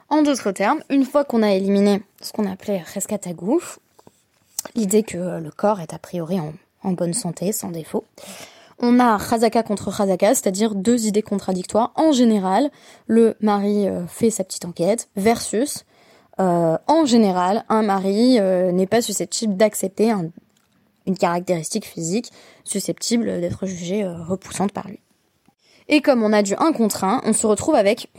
En 0.09 0.23
d'autres 0.23 0.51
termes, 0.51 0.81
une 0.91 1.05
fois 1.05 1.25
qu'on 1.25 1.43
a 1.43 1.53
éliminé 1.53 2.03
ce 2.23 2.33
qu'on 2.33 2.51
appelait 2.51 2.79
rescatagouf, 2.79 3.79
l'idée 4.75 5.05
que 5.05 5.39
le 5.39 5.51
corps 5.51 5.81
est 5.81 5.93
a 5.93 5.99
priori 5.99 6.41
en 6.83 6.93
bonne 6.93 7.15
santé, 7.15 7.53
sans 7.53 7.71
défaut, 7.71 8.05
on 8.81 9.01
a 9.01 9.19
Khazaka 9.19 9.63
contre 9.63 9.97
Khazaka, 9.97 10.35
c'est-à-dire 10.35 10.75
deux 10.75 11.07
idées 11.07 11.23
contradictoires. 11.23 11.93
En 11.97 12.13
général, 12.13 12.71
le 13.07 13.37
mari 13.41 13.89
fait 14.09 14.31
sa 14.31 14.45
petite 14.45 14.65
enquête 14.65 15.09
versus 15.17 15.85
euh, 16.41 16.79
en 16.87 17.05
général, 17.05 17.65
un 17.69 17.83
mari 17.83 18.39
euh, 18.39 18.71
n'est 18.71 18.87
pas 18.87 19.03
susceptible 19.03 19.57
d'accepter 19.57 20.13
une 21.07 21.19
caractéristique 21.19 21.85
physique 21.85 22.31
susceptible 22.65 23.41
d'être 23.41 23.67
jugée 23.67 24.05
euh, 24.05 24.23
repoussante 24.23 24.73
par 24.73 24.87
lui. 24.87 25.01
Et 25.89 26.01
comme 26.01 26.23
on 26.23 26.33
a 26.33 26.43
du 26.43 26.55
1 26.55 26.73
contre 26.73 27.05
1, 27.05 27.23
on 27.25 27.33
se 27.33 27.47
retrouve 27.47 27.75
avec 27.75 28.11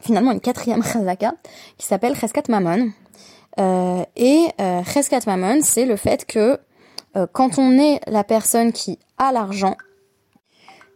finalement 0.00 0.32
une 0.32 0.40
quatrième 0.40 0.82
chazaka 0.82 1.34
qui 1.76 1.86
s'appelle 1.86 2.16
Cheskat 2.16 2.44
Mammon. 2.48 2.90
et 4.16 4.46
Cheskat 4.86 5.20
Mammon, 5.26 5.60
c'est 5.62 5.84
le 5.84 5.96
fait 5.96 6.24
que 6.24 6.58
quand 7.32 7.58
on 7.58 7.78
est 7.78 8.00
la 8.06 8.24
personne 8.24 8.72
qui 8.72 8.98
a 9.18 9.30
l'argent, 9.30 9.76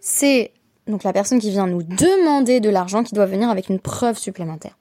c'est 0.02 0.52
donc 0.88 1.04
la 1.04 1.12
personne 1.12 1.38
qui 1.38 1.50
vient 1.50 1.68
nous 1.68 1.84
demander 1.84 2.58
de 2.58 2.68
l'argent 2.68 3.04
qui 3.04 3.14
doit 3.14 3.24
venir 3.24 3.48
avec 3.48 3.68
une 3.68 3.78
preuve 3.78 4.18
supplémentaire. 4.18 4.76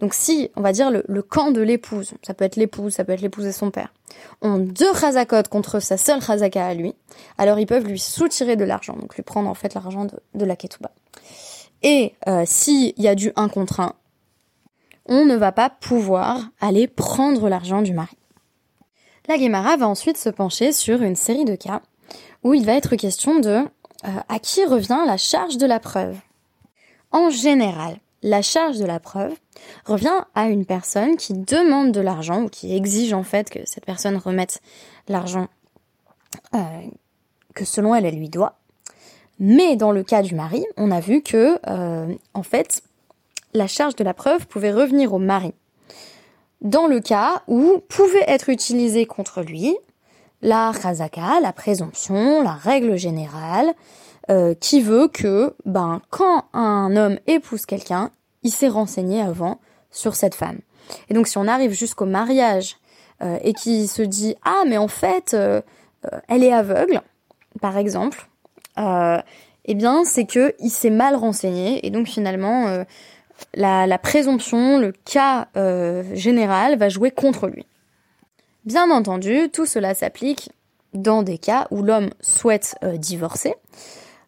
Donc 0.00 0.14
si, 0.14 0.50
on 0.56 0.60
va 0.60 0.72
dire, 0.72 0.90
le, 0.90 1.22
camp 1.22 1.52
de 1.52 1.60
l'épouse, 1.60 2.14
ça 2.22 2.34
peut 2.34 2.44
être 2.44 2.56
l'épouse, 2.56 2.92
ça 2.92 3.04
peut 3.04 3.12
être 3.12 3.20
l'épouse 3.20 3.46
et 3.46 3.52
son 3.52 3.70
père, 3.70 3.94
ont 4.42 4.58
deux 4.58 4.92
chazakot 4.92 5.44
contre 5.48 5.78
sa 5.78 5.96
seule 5.96 6.20
chazaka 6.20 6.66
à 6.66 6.74
lui, 6.74 6.92
alors 7.38 7.60
ils 7.60 7.66
peuvent 7.66 7.86
lui 7.86 8.00
soutirer 8.00 8.56
de 8.56 8.64
l'argent, 8.64 8.96
donc 8.96 9.14
lui 9.14 9.22
prendre 9.22 9.48
en 9.48 9.54
fait 9.54 9.74
l'argent 9.74 10.06
de, 10.34 10.44
la 10.44 10.56
ketouba. 10.56 10.90
Et 11.84 12.14
euh, 12.26 12.42
s'il 12.44 12.92
y 12.96 13.06
a 13.06 13.14
du 13.14 13.32
1 13.36 13.48
contre 13.48 13.78
1, 13.78 13.92
on 15.06 15.24
ne 15.24 15.36
va 15.36 15.52
pas 15.52 15.70
pouvoir 15.70 16.40
aller 16.60 16.88
prendre 16.88 17.48
l'argent 17.48 17.80
du 17.80 17.94
mari. 17.94 18.16
La 19.28 19.38
Guémara 19.38 19.76
va 19.76 19.86
ensuite 19.86 20.16
se 20.18 20.30
pencher 20.30 20.72
sur 20.72 21.00
une 21.00 21.16
série 21.16 21.44
de 21.44 21.54
cas 21.54 21.80
où 22.42 22.54
il 22.54 22.66
va 22.66 22.72
être 22.72 22.96
question 22.96 23.38
de 23.38 23.64
euh, 24.04 24.10
à 24.28 24.38
qui 24.38 24.64
revient 24.64 25.02
la 25.06 25.16
charge 25.16 25.56
de 25.56 25.66
la 25.66 25.80
preuve? 25.80 26.16
En 27.10 27.30
général, 27.30 27.98
la 28.22 28.42
charge 28.42 28.78
de 28.78 28.86
la 28.86 29.00
preuve 29.00 29.34
revient 29.84 30.24
à 30.34 30.48
une 30.48 30.64
personne 30.64 31.16
qui 31.16 31.34
demande 31.34 31.92
de 31.92 32.00
l'argent 32.00 32.44
ou 32.44 32.48
qui 32.48 32.74
exige 32.74 33.12
en 33.12 33.22
fait 33.22 33.50
que 33.50 33.60
cette 33.66 33.84
personne 33.84 34.16
remette 34.16 34.60
l'argent 35.08 35.48
euh, 36.54 36.58
que 37.54 37.64
selon 37.64 37.94
elle 37.94 38.06
elle 38.06 38.16
lui 38.16 38.28
doit. 38.28 38.58
Mais 39.38 39.76
dans 39.76 39.92
le 39.92 40.02
cas 40.02 40.22
du 40.22 40.34
mari, 40.34 40.64
on 40.76 40.90
a 40.90 41.00
vu 41.00 41.22
que 41.22 41.58
euh, 41.68 42.14
en 42.34 42.42
fait 42.42 42.82
la 43.52 43.66
charge 43.66 43.94
de 43.96 44.04
la 44.04 44.14
preuve 44.14 44.46
pouvait 44.46 44.72
revenir 44.72 45.12
au 45.12 45.18
mari. 45.18 45.52
Dans 46.60 46.86
le 46.86 47.00
cas 47.00 47.42
où 47.46 47.78
pouvait 47.88 48.24
être 48.26 48.48
utilisée 48.48 49.06
contre 49.06 49.42
lui 49.42 49.76
la 50.44 50.72
chazaka, 50.80 51.40
la 51.40 51.52
présomption, 51.52 52.42
la 52.42 52.52
règle 52.52 52.96
générale, 52.96 53.72
euh, 54.30 54.54
qui 54.54 54.82
veut 54.82 55.08
que, 55.08 55.54
ben, 55.64 56.02
quand 56.10 56.44
un 56.52 56.94
homme 56.96 57.18
épouse 57.26 57.64
quelqu'un, 57.66 58.10
il 58.42 58.50
s'est 58.50 58.68
renseigné 58.68 59.22
avant 59.22 59.58
sur 59.90 60.14
cette 60.14 60.34
femme. 60.34 60.58
Et 61.08 61.14
donc, 61.14 61.28
si 61.28 61.38
on 61.38 61.48
arrive 61.48 61.72
jusqu'au 61.72 62.04
mariage 62.04 62.76
euh, 63.22 63.38
et 63.42 63.54
qui 63.54 63.86
se 63.86 64.02
dit 64.02 64.36
ah 64.44 64.64
mais 64.66 64.76
en 64.76 64.88
fait 64.88 65.32
euh, 65.32 65.62
elle 66.28 66.44
est 66.44 66.52
aveugle, 66.52 67.00
par 67.62 67.78
exemple, 67.78 68.28
eh 68.76 69.74
bien 69.74 70.04
c'est 70.04 70.26
que 70.26 70.54
il 70.58 70.68
s'est 70.68 70.90
mal 70.90 71.14
renseigné 71.14 71.86
et 71.86 71.90
donc 71.90 72.06
finalement 72.06 72.84
la, 73.54 73.86
la, 73.86 73.98
présomption, 73.98 74.78
le 74.78 74.92
cas 74.92 75.48
général 76.12 76.76
va 76.76 76.88
jouer 76.90 77.10
contre 77.10 77.46
lui. 77.46 77.64
Bien 78.64 78.90
entendu, 78.90 79.50
tout 79.52 79.66
cela 79.66 79.94
s'applique 79.94 80.50
dans 80.92 81.22
des 81.22 81.38
cas 81.38 81.66
où 81.70 81.82
l'homme 81.82 82.10
souhaite 82.20 82.76
divorcer. 82.96 83.54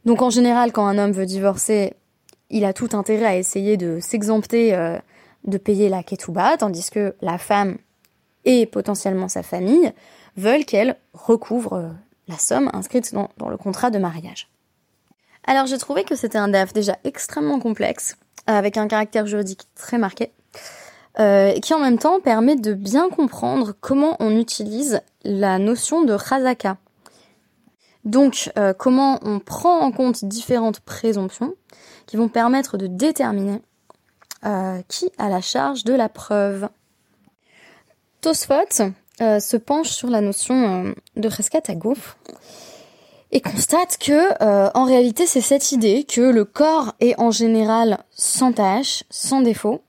Donc 0.04 0.22
en 0.22 0.30
général, 0.30 0.72
quand 0.72 0.86
un 0.86 0.98
homme 0.98 1.12
veut 1.12 1.26
divorcer, 1.26 1.94
il 2.50 2.64
a 2.64 2.72
tout 2.72 2.90
intérêt 2.92 3.26
à 3.26 3.36
essayer 3.36 3.76
de 3.76 3.98
s'exempter 4.00 4.74
euh, 4.74 4.98
de 5.44 5.58
payer 5.58 5.88
la 5.88 6.02
ketouba, 6.02 6.56
tandis 6.56 6.90
que 6.90 7.14
la 7.20 7.38
femme 7.38 7.76
et 8.44 8.66
potentiellement 8.66 9.28
sa 9.28 9.42
famille 9.42 9.92
veulent 10.36 10.64
qu'elle 10.64 10.96
recouvre 11.12 11.72
euh, 11.74 11.88
la 12.28 12.38
somme 12.38 12.70
inscrite 12.72 13.12
dans, 13.14 13.48
le 13.48 13.56
contrat 13.56 13.90
de 13.90 13.98
mariage. 13.98 14.48
Alors 15.44 15.66
j'ai 15.66 15.78
trouvé 15.78 16.04
que 16.04 16.16
c'était 16.16 16.38
un 16.38 16.48
DAF 16.48 16.72
déjà 16.72 16.98
extrêmement 17.04 17.60
complexe, 17.60 18.16
avec 18.46 18.76
un 18.76 18.88
caractère 18.88 19.26
juridique 19.26 19.66
très 19.74 19.98
marqué, 19.98 20.32
euh, 21.18 21.52
qui 21.60 21.72
en 21.74 21.78
même 21.78 21.98
temps 21.98 22.20
permet 22.20 22.56
de 22.56 22.74
bien 22.74 23.08
comprendre 23.08 23.74
comment 23.80 24.16
on 24.20 24.36
utilise 24.36 25.00
la 25.24 25.58
notion 25.58 26.04
de 26.04 26.16
chazaka. 26.16 26.76
Donc, 28.06 28.52
euh, 28.56 28.72
comment 28.72 29.18
on 29.22 29.40
prend 29.40 29.80
en 29.80 29.90
compte 29.90 30.24
différentes 30.24 30.80
présomptions 30.80 31.54
qui 32.06 32.16
vont 32.16 32.28
permettre 32.28 32.78
de 32.78 32.86
déterminer 32.86 33.60
euh, 34.44 34.80
qui 34.86 35.10
a 35.18 35.28
la 35.28 35.40
charge 35.40 35.82
de 35.82 35.92
la 35.92 36.08
preuve. 36.08 36.68
Tosfot 38.20 38.54
euh, 39.20 39.40
se 39.40 39.56
penche 39.56 39.88
sur 39.88 40.08
la 40.08 40.20
notion 40.20 40.94
de 41.16 41.28
à 41.28 41.74
et 43.32 43.40
constate 43.40 43.98
que 43.98 44.72
en 44.76 44.84
réalité 44.84 45.26
c'est 45.26 45.40
cette 45.40 45.72
idée 45.72 46.04
que 46.04 46.20
le 46.20 46.44
corps 46.44 46.94
est 47.00 47.18
en 47.18 47.32
général 47.32 47.98
sans 48.14 48.52
tâche, 48.52 49.02
sans 49.10 49.40
défaut, 49.40 49.82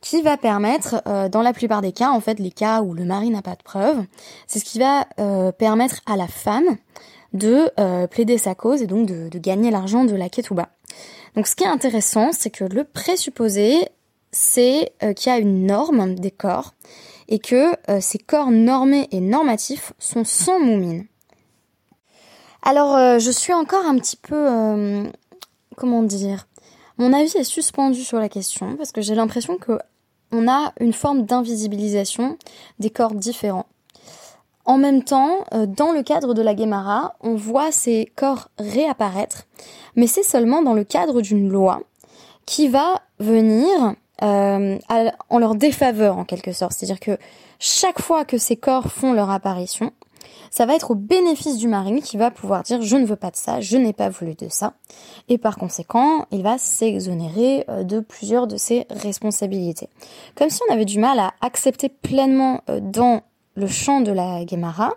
qui 0.00 0.22
va 0.22 0.36
permettre, 0.36 1.02
dans 1.28 1.42
la 1.42 1.52
plupart 1.52 1.82
des 1.82 1.92
cas, 1.92 2.10
en 2.10 2.20
fait 2.20 2.38
les 2.38 2.52
cas 2.52 2.82
où 2.82 2.94
le 2.94 3.04
mari 3.04 3.30
n'a 3.30 3.42
pas 3.42 3.56
de 3.56 3.62
preuve, 3.62 4.04
c'est 4.46 4.60
ce 4.60 4.64
qui 4.64 4.78
va 4.78 5.06
permettre 5.52 6.00
à 6.06 6.16
la 6.16 6.28
femme 6.28 6.78
de 7.32 7.70
euh, 7.78 8.06
plaider 8.06 8.38
sa 8.38 8.54
cause 8.54 8.82
et 8.82 8.86
donc 8.86 9.06
de, 9.06 9.38
gagner 9.38 9.70
l'argent 9.70 10.04
de 10.04 10.14
la 10.14 10.28
ketouba. 10.28 10.68
Donc 11.34 11.46
ce 11.46 11.54
qui 11.54 11.64
est 11.64 11.68
intéressant, 11.68 12.30
c'est 12.32 12.50
que 12.50 12.64
le 12.64 12.84
présupposé, 12.84 13.88
c'est 14.32 14.92
euh, 15.02 15.12
qu'il 15.12 15.30
y 15.30 15.34
a 15.34 15.38
une 15.38 15.66
norme 15.66 16.14
des 16.14 16.30
corps 16.30 16.74
et 17.28 17.38
que 17.38 17.74
euh, 17.90 18.00
ces 18.00 18.18
corps 18.18 18.50
normés 18.50 19.08
et 19.10 19.20
normatifs 19.20 19.92
sont 19.98 20.24
sans 20.24 20.58
moumine. 20.58 21.06
Alors 22.62 23.18
je 23.20 23.30
suis 23.30 23.52
encore 23.52 23.86
un 23.86 23.96
petit 23.98 24.16
peu... 24.16 25.08
comment 25.76 26.02
dire 26.02 26.48
Mon 26.98 27.12
avis 27.12 27.36
est 27.36 27.44
suspendu 27.44 28.02
sur 28.02 28.18
la 28.18 28.28
question 28.28 28.76
parce 28.76 28.92
que 28.92 29.00
j'ai 29.00 29.14
l'impression 29.14 29.56
que 29.56 29.78
on 30.32 30.48
a 30.48 30.72
une 30.80 30.92
forme 30.92 31.24
d'invisibilisation 31.24 32.36
des 32.80 32.90
corps 32.90 33.14
différents. 33.14 33.66
En 34.64 34.76
même 34.76 35.02
temps, 35.02 35.44
euh, 35.54 35.64
dans 35.64 35.92
le 35.92 36.02
cadre 36.02 36.34
de 36.34 36.42
la 36.42 36.54
Guémara, 36.54 37.14
on 37.20 37.36
voit 37.36 37.72
ces 37.72 38.12
corps 38.16 38.50
réapparaître, 38.58 39.44
mais 39.96 40.06
c'est 40.06 40.22
seulement 40.22 40.60
dans 40.60 40.74
le 40.74 40.84
cadre 40.84 41.22
d'une 41.22 41.48
loi 41.48 41.80
qui 42.44 42.68
va 42.68 43.00
venir 43.18 43.94
euh, 44.22 44.78
en 45.30 45.38
leur 45.38 45.54
défaveur 45.54 46.18
en 46.18 46.24
quelque 46.24 46.52
sorte. 46.52 46.72
C'est-à-dire 46.72 47.00
que 47.00 47.16
chaque 47.58 48.00
fois 48.00 48.24
que 48.24 48.36
ces 48.36 48.56
corps 48.56 48.90
font 48.90 49.12
leur 49.12 49.30
apparition, 49.30 49.92
ça 50.50 50.66
va 50.66 50.74
être 50.74 50.92
au 50.92 50.94
bénéfice 50.94 51.58
du 51.58 51.68
mari 51.68 52.00
qui 52.02 52.16
va 52.16 52.30
pouvoir 52.30 52.62
dire 52.62 52.82
je 52.82 52.96
ne 52.96 53.04
veux 53.04 53.16
pas 53.16 53.30
de 53.30 53.36
ça, 53.36 53.60
je 53.60 53.76
n'ai 53.76 53.92
pas 53.92 54.08
voulu 54.08 54.34
de 54.34 54.48
ça, 54.48 54.74
et 55.28 55.38
par 55.38 55.56
conséquent, 55.56 56.26
il 56.30 56.42
va 56.42 56.58
s'exonérer 56.58 57.64
euh, 57.68 57.84
de 57.84 58.00
plusieurs 58.00 58.46
de 58.46 58.56
ses 58.56 58.86
responsabilités. 58.90 59.88
Comme 60.34 60.50
si 60.50 60.60
on 60.68 60.72
avait 60.72 60.84
du 60.84 60.98
mal 60.98 61.18
à 61.18 61.34
accepter 61.40 61.88
pleinement 61.88 62.62
dans 62.80 63.22
le 63.54 63.66
champ 63.66 64.00
de 64.00 64.12
la 64.12 64.46
Gemara, 64.46 64.94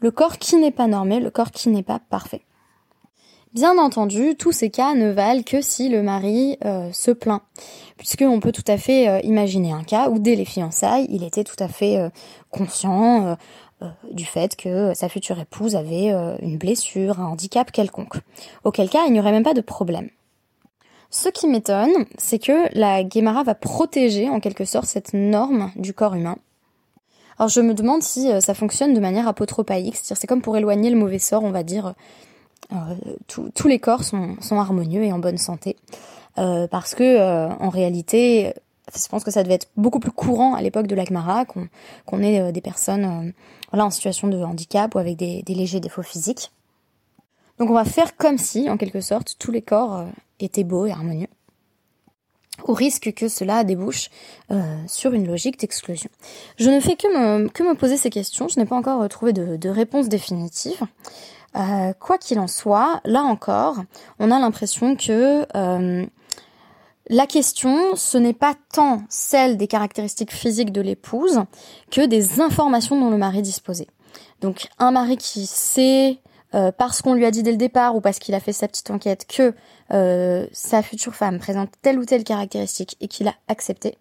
le 0.00 0.10
corps 0.10 0.38
qui 0.38 0.56
n'est 0.56 0.70
pas 0.70 0.86
normé, 0.86 1.20
le 1.20 1.30
corps 1.30 1.50
qui 1.50 1.68
n'est 1.68 1.82
pas 1.82 1.98
parfait. 1.98 2.42
Bien 3.54 3.78
entendu, 3.78 4.36
tous 4.36 4.52
ces 4.52 4.68
cas 4.68 4.94
ne 4.94 5.08
valent 5.10 5.42
que 5.42 5.62
si 5.62 5.88
le 5.88 6.02
mari 6.02 6.58
euh, 6.64 6.92
se 6.92 7.10
plaint, 7.10 7.40
puisqu'on 7.96 8.40
peut 8.40 8.52
tout 8.52 8.64
à 8.66 8.76
fait 8.76 9.08
euh, 9.08 9.20
imaginer 9.22 9.72
un 9.72 9.84
cas 9.84 10.10
où 10.10 10.18
dès 10.18 10.36
les 10.36 10.44
fiançailles, 10.44 11.06
il 11.08 11.24
était 11.24 11.44
tout 11.44 11.56
à 11.58 11.66
fait 11.66 11.96
euh, 11.96 12.10
conscient, 12.50 13.36
du 14.10 14.24
fait 14.24 14.56
que 14.56 14.92
sa 14.94 15.08
future 15.08 15.38
épouse 15.38 15.76
avait 15.76 16.08
une 16.40 16.58
blessure, 16.58 17.20
un 17.20 17.26
handicap 17.26 17.70
quelconque. 17.70 18.16
Auquel 18.64 18.88
cas, 18.88 19.06
il 19.06 19.12
n'y 19.12 19.20
aurait 19.20 19.32
même 19.32 19.44
pas 19.44 19.54
de 19.54 19.60
problème. 19.60 20.08
Ce 21.10 21.28
qui 21.28 21.46
m'étonne, 21.46 21.92
c'est 22.18 22.38
que 22.38 22.68
la 22.76 23.02
Guémara 23.02 23.42
va 23.42 23.54
protéger 23.54 24.28
en 24.28 24.40
quelque 24.40 24.64
sorte 24.64 24.86
cette 24.86 25.14
norme 25.14 25.70
du 25.76 25.94
corps 25.94 26.14
humain. 26.14 26.36
Alors 27.38 27.48
je 27.48 27.60
me 27.60 27.72
demande 27.72 28.02
si 28.02 28.28
ça 28.40 28.52
fonctionne 28.52 28.94
de 28.94 29.00
manière 29.00 29.28
apotropaïque, 29.28 29.96
c'est-à-dire 29.96 30.16
c'est 30.16 30.26
comme 30.26 30.42
pour 30.42 30.56
éloigner 30.56 30.90
le 30.90 30.96
mauvais 30.96 31.20
sort, 31.20 31.44
on 31.44 31.52
va 31.52 31.62
dire, 31.62 31.94
tous 33.26 33.68
les 33.68 33.78
corps 33.78 34.04
sont, 34.04 34.36
harmonieux 34.50 35.04
et 35.04 35.12
en 35.12 35.18
bonne 35.18 35.38
santé. 35.38 35.76
Euh, 36.38 36.68
parce 36.68 36.94
que 36.94 37.02
euh, 37.02 37.48
en 37.48 37.68
réalité, 37.68 38.54
je 38.94 39.08
pense 39.08 39.24
que 39.24 39.30
ça 39.30 39.42
devait 39.42 39.54
être 39.54 39.68
beaucoup 39.76 40.00
plus 40.00 40.10
courant 40.10 40.54
à 40.54 40.62
l'époque 40.62 40.86
de 40.86 40.94
l'Akmara 40.94 41.44
qu'on 41.44 42.22
ait 42.22 42.40
euh, 42.40 42.52
des 42.52 42.60
personnes 42.60 43.32
voilà, 43.70 43.86
en 43.86 43.90
situation 43.90 44.28
de 44.28 44.38
handicap 44.42 44.94
ou 44.94 44.98
avec 44.98 45.16
des, 45.16 45.42
légers 45.48 45.80
défauts 45.80 46.02
physiques. 46.02 46.52
Donc 47.58 47.70
on 47.70 47.74
va 47.74 47.84
faire 47.84 48.16
comme 48.16 48.38
si, 48.38 48.70
en 48.70 48.76
quelque 48.76 49.00
sorte, 49.00 49.36
tous 49.38 49.50
les 49.50 49.62
corps 49.62 50.06
étaient 50.38 50.64
beaux 50.64 50.86
et 50.86 50.92
harmonieux, 50.92 51.26
au 52.64 52.72
risque 52.72 53.12
que 53.14 53.28
cela 53.28 53.64
débouche 53.64 54.10
sur 54.86 55.12
une 55.12 55.26
logique 55.26 55.58
d'exclusion. 55.58 56.08
Je 56.56 56.70
ne 56.70 56.78
fais 56.78 56.94
que 56.94 57.08
me, 57.08 57.74
poser 57.74 57.96
ces 57.96 58.10
questions, 58.10 58.46
je 58.46 58.60
n'ai 58.60 58.64
pas 58.64 58.76
encore 58.76 59.08
trouvé 59.08 59.32
de, 59.32 59.68
réponse 59.68 60.08
définitive. 60.08 60.86
Euh, 61.56 61.92
quoi 61.98 62.18
qu'il 62.18 62.38
en 62.38 62.46
soit, 62.46 63.00
là 63.04 63.22
encore, 63.22 63.82
on 64.18 64.30
a 64.30 64.38
l'impression 64.38 64.96
que 64.96 65.46
euh, 65.56 66.06
la 67.08 67.26
question, 67.26 67.96
ce 67.96 68.18
n'est 68.18 68.34
pas 68.34 68.54
tant 68.72 69.02
celle 69.08 69.56
des 69.56 69.66
caractéristiques 69.66 70.32
physiques 70.32 70.72
de 70.72 70.80
l'épouse 70.80 71.42
que 71.90 72.06
des 72.06 72.40
informations 72.40 72.98
dont 72.98 73.10
le 73.10 73.16
mari 73.16 73.42
disposait. 73.42 73.88
Donc 74.40 74.68
un 74.78 74.90
mari 74.90 75.16
qui 75.16 75.46
sait, 75.46 76.18
euh, 76.54 76.70
parce 76.70 77.02
qu'on 77.02 77.14
lui 77.14 77.24
a 77.24 77.30
dit 77.30 77.42
dès 77.42 77.50
le 77.50 77.56
départ 77.56 77.96
ou 77.96 78.00
parce 78.00 78.18
qu'il 78.18 78.34
a 78.34 78.40
fait 78.40 78.52
sa 78.52 78.68
petite 78.68 78.90
enquête, 78.90 79.26
que 79.26 79.54
sa 80.52 80.82
future 80.82 81.14
femme 81.14 81.38
présente 81.38 81.70
telle 81.80 81.98
ou 81.98 82.04
telle 82.04 82.24
caractéristique 82.24 82.96
et 83.00 83.08
qu'il 83.08 83.26
a 83.26 83.34
accepté, 83.48 83.96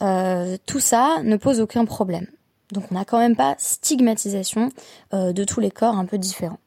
tout 0.00 0.80
ça 0.80 1.18
ne 1.22 1.36
pose 1.36 1.60
aucun 1.60 1.84
problème. 1.84 2.26
Donc 2.72 2.84
on 2.90 2.94
n'a 2.94 3.04
quand 3.04 3.18
même 3.18 3.36
pas 3.36 3.54
stigmatisation 3.58 4.70
de 5.12 5.44
tous 5.44 5.60
les 5.60 5.70
corps 5.70 5.96
un 5.96 6.06
peu 6.06 6.18
différents. 6.18 6.58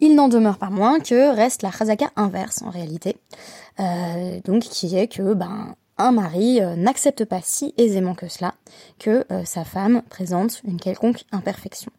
Il 0.00 0.14
n'en 0.14 0.28
demeure 0.28 0.58
pas 0.58 0.70
moins 0.70 1.00
que 1.00 1.34
reste 1.34 1.62
la 1.62 1.70
chazaka 1.70 2.10
inverse 2.16 2.62
en 2.62 2.70
réalité, 2.70 3.16
euh, 3.80 4.40
donc 4.44 4.62
qui 4.62 4.96
est 4.96 5.08
que 5.08 5.34
ben 5.34 5.74
un 5.98 6.12
mari 6.12 6.60
euh, 6.60 6.76
n'accepte 6.76 7.24
pas 7.24 7.40
si 7.42 7.74
aisément 7.76 8.14
que 8.14 8.28
cela 8.28 8.54
que 8.98 9.26
euh, 9.32 9.44
sa 9.44 9.64
femme 9.64 10.02
présente 10.08 10.60
une 10.64 10.78
quelconque 10.78 11.24
imperfection. 11.32 11.90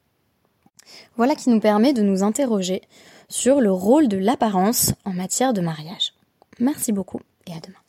Voilà 1.18 1.36
qui 1.36 1.50
nous 1.50 1.60
permet 1.60 1.94
de 1.94 2.02
nous 2.02 2.24
interroger 2.24 2.82
sur 3.28 3.60
le 3.60 3.72
rôle 3.72 4.08
de 4.08 4.18
l'apparence 4.18 4.94
en 5.06 5.12
matière 5.12 5.54
de 5.54 5.62
mariage. 5.62 6.14
Merci 6.60 6.92
beaucoup 6.92 7.20
et 7.46 7.52
à 7.52 7.60
demain. 7.60 7.89